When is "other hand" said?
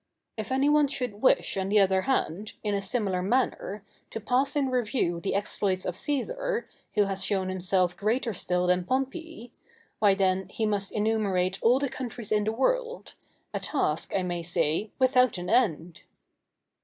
1.79-2.53